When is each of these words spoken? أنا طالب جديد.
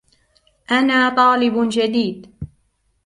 أنا 0.71 1.09
طالب 1.09 1.69
جديد. 1.69 2.31